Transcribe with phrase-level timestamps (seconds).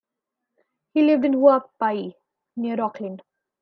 [0.95, 2.15] He lived in Huapai
[2.55, 3.21] near Auckland.